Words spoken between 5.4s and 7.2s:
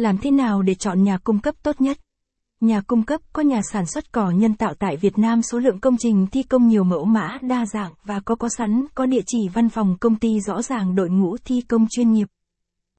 số lượng công trình thi công nhiều mẫu